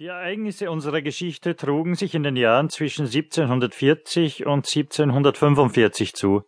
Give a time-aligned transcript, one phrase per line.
[0.00, 6.44] Die Ereignisse unserer Geschichte trugen sich in den Jahren zwischen 1740 und 1745 zu.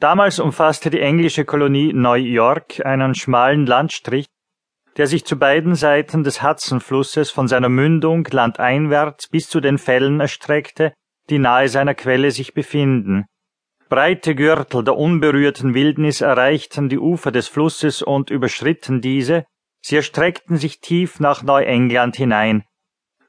[0.00, 4.26] Damals umfasste die englische Kolonie New York einen schmalen Landstrich,
[4.96, 10.18] der sich zu beiden Seiten des Hudsonflusses von seiner Mündung landeinwärts bis zu den Fällen
[10.18, 10.92] erstreckte,
[11.30, 13.26] die nahe seiner Quelle sich befinden.
[13.90, 19.44] Breite Gürtel der unberührten Wildnis erreichten die Ufer des Flusses und überschritten diese,
[19.82, 22.64] sie erstreckten sich tief nach Neuengland hinein,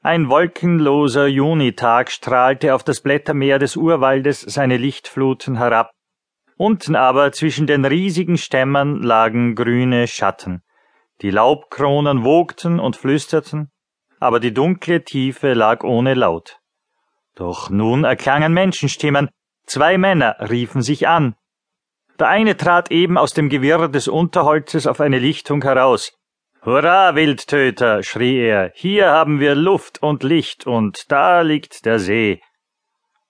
[0.04, 5.90] ein wolkenloser Junitag strahlte auf das Blättermeer des Urwaldes seine Lichtfluten herab.
[6.58, 10.62] Unten aber zwischen den riesigen Stämmen lagen grüne Schatten.
[11.22, 13.70] Die Laubkronen wogten und flüsterten,
[14.20, 16.60] aber die dunkle Tiefe lag ohne Laut.
[17.34, 19.30] Doch nun erklangen Menschenstimmen,
[19.64, 21.34] zwei Männer riefen sich an.
[22.18, 26.12] Der eine trat eben aus dem Gewirr des Unterholzes auf eine Lichtung heraus.
[26.64, 32.40] Hurra, Wildtöter, schrie er, hier haben wir Luft und Licht, und da liegt der See.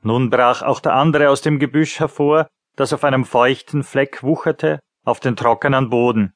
[0.03, 4.79] Nun brach auch der andere aus dem Gebüsch hervor, das auf einem feuchten Fleck wucherte,
[5.05, 6.33] auf den trockenen Boden.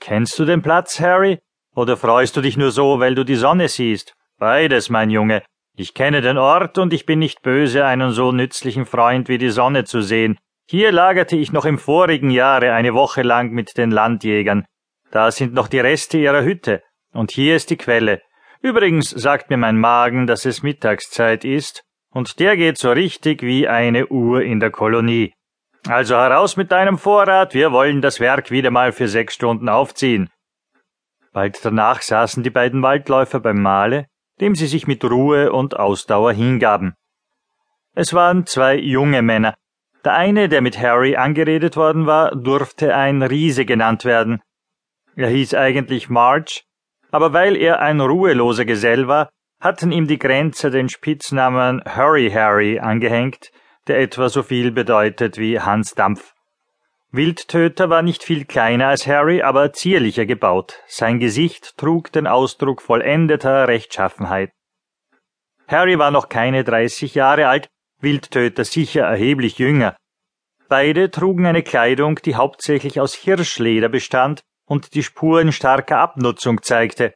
[0.00, 1.40] Kennst du den Platz, Harry?
[1.74, 4.14] Oder freust du dich nur so, weil du die Sonne siehst?
[4.38, 5.42] Beides, mein Junge.
[5.76, 9.50] Ich kenne den Ort und ich bin nicht böse, einen so nützlichen Freund wie die
[9.50, 10.38] Sonne zu sehen.
[10.66, 14.64] Hier lagerte ich noch im vorigen Jahre eine Woche lang mit den Landjägern.
[15.12, 16.82] Da sind noch die Reste ihrer Hütte.
[17.12, 18.22] Und hier ist die Quelle.
[18.62, 23.68] Übrigens sagt mir mein Magen, dass es Mittagszeit ist, und der geht so richtig wie
[23.68, 25.34] eine Uhr in der Kolonie.
[25.86, 30.30] Also heraus mit deinem Vorrat, wir wollen das Werk wieder mal für sechs Stunden aufziehen.
[31.32, 34.06] Bald danach saßen die beiden Waldläufer beim Mahle,
[34.40, 36.94] dem sie sich mit Ruhe und Ausdauer hingaben.
[37.94, 39.54] Es waren zwei junge Männer.
[40.04, 44.40] Der eine, der mit Harry angeredet worden war, durfte ein Riese genannt werden,
[45.16, 46.64] er hieß eigentlich March,
[47.10, 49.28] aber weil er ein ruheloser Gesell war,
[49.60, 53.52] hatten ihm die Grenzer den Spitznamen Hurry Harry angehängt,
[53.86, 56.34] der etwa so viel bedeutet wie Hans Dampf.
[57.10, 60.80] Wildtöter war nicht viel kleiner als Harry, aber zierlicher gebaut.
[60.86, 64.50] Sein Gesicht trug den Ausdruck vollendeter Rechtschaffenheit.
[65.68, 67.68] Harry war noch keine dreißig Jahre alt,
[68.00, 69.96] Wildtöter sicher erheblich jünger.
[70.68, 77.14] Beide trugen eine Kleidung, die hauptsächlich aus Hirschleder bestand und die Spuren starker Abnutzung zeigte.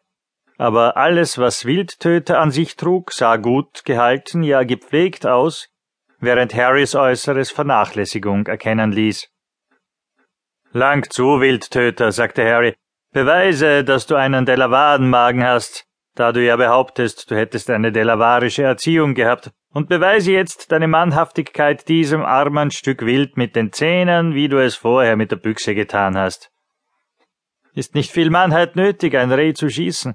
[0.59, 5.69] Aber alles, was Wildtöter an sich trug, sah gut gehalten, ja gepflegt aus,
[6.19, 9.29] während Harrys Äußeres Vernachlässigung erkennen ließ.
[10.73, 12.75] Lang zu, Wildtöter, sagte Harry.
[13.13, 19.15] Beweise, dass du einen Delavadenmagen hast, da du ja behauptest, du hättest eine delavarische Erziehung
[19.15, 24.57] gehabt, und beweise jetzt deine Mannhaftigkeit diesem armen Stück Wild mit den Zähnen, wie du
[24.57, 26.51] es vorher mit der Büchse getan hast.
[27.77, 30.15] Ist nicht viel Mannheit nötig, ein Reh zu schießen.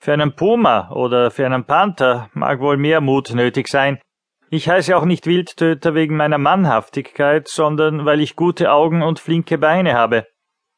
[0.00, 4.00] Für einen Puma oder für einen Panther mag wohl mehr Mut nötig sein.
[4.48, 9.58] Ich heiße auch nicht Wildtöter wegen meiner Mannhaftigkeit, sondern weil ich gute Augen und flinke
[9.58, 10.28] Beine habe.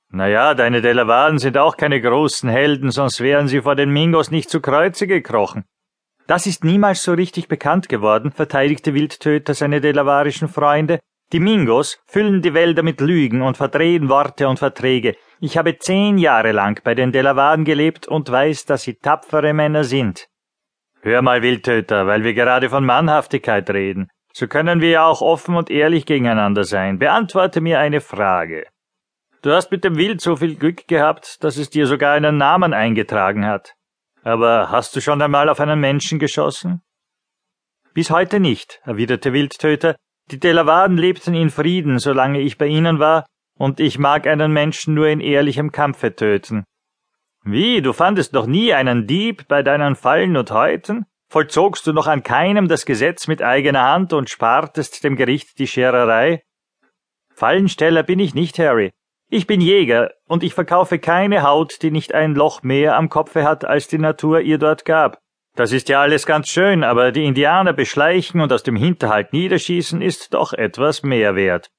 [0.09, 4.33] Na ja, deine Delawaden sind auch keine großen Helden, sonst wären sie vor den Mingos
[4.33, 5.63] nicht zu Kreuze gekrochen.
[6.27, 10.99] Das ist niemals so richtig bekannt geworden, verteidigte Wildtöter seine delawarischen Freunde.
[11.33, 15.15] Die Mingos füllen die Wälder mit Lügen und verdrehen Worte und Verträge.
[15.43, 19.85] Ich habe zehn Jahre lang bei den Delawaden gelebt und weiß, dass sie tapfere Männer
[19.85, 20.29] sind.
[21.01, 24.11] Hör mal, Wildtöter, weil wir gerade von Mannhaftigkeit reden.
[24.35, 26.99] So können wir ja auch offen und ehrlich gegeneinander sein.
[26.99, 28.67] Beantworte mir eine Frage.
[29.41, 32.75] Du hast mit dem Wild so viel Glück gehabt, dass es dir sogar einen Namen
[32.75, 33.75] eingetragen hat.
[34.23, 36.83] Aber hast du schon einmal auf einen Menschen geschossen?
[37.95, 39.97] Bis heute nicht, erwiderte Wildtöter.
[40.31, 43.25] Die Delawaden lebten in Frieden, solange ich bei ihnen war,
[43.61, 46.65] und ich mag einen Menschen nur in ehrlichem Kampfe töten.
[47.45, 51.05] Wie, du fandest noch nie einen Dieb bei deinen Fallen und Häuten?
[51.29, 55.67] Vollzogst du noch an keinem das Gesetz mit eigener Hand und spartest dem Gericht die
[55.67, 56.43] Schererei?
[57.35, 58.93] Fallensteller bin ich nicht, Harry.
[59.29, 63.45] Ich bin Jäger, und ich verkaufe keine Haut, die nicht ein Loch mehr am Kopfe
[63.45, 65.19] hat, als die Natur ihr dort gab.
[65.55, 70.01] Das ist ja alles ganz schön, aber die Indianer beschleichen und aus dem Hinterhalt niederschießen
[70.01, 71.71] ist doch etwas mehr wert.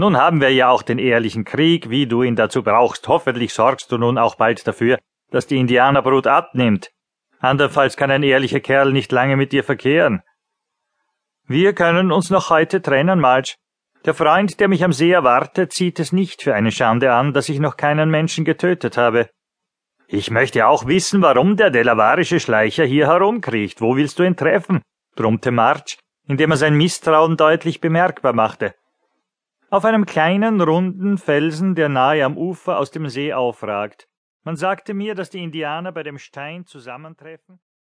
[0.00, 3.06] Nun haben wir ja auch den ehrlichen Krieg, wie du ihn dazu brauchst.
[3.06, 4.98] Hoffentlich sorgst du nun auch bald dafür,
[5.30, 6.88] dass die Indianerbrut abnimmt.
[7.38, 10.22] Andernfalls kann ein ehrlicher Kerl nicht lange mit dir verkehren.
[11.46, 13.56] Wir können uns noch heute trennen, Marge.
[14.06, 17.50] Der Freund, der mich am See erwartet, sieht es nicht für eine Schande an, dass
[17.50, 19.28] ich noch keinen Menschen getötet habe.
[20.06, 23.82] Ich möchte auch wissen, warum der delavarische Schleicher hier herumkriecht.
[23.82, 24.80] Wo willst du ihn treffen?
[25.14, 28.74] brummte March, indem er sein Misstrauen deutlich bemerkbar machte
[29.70, 34.08] auf einem kleinen, runden Felsen, der nahe am Ufer aus dem See aufragt.
[34.42, 37.60] Man sagte mir, dass die Indianer bei dem Stein zusammentreffen